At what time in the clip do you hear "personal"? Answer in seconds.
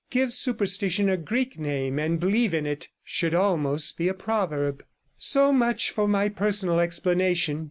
6.27-6.79